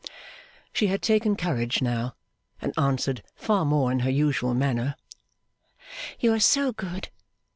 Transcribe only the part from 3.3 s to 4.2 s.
far more in her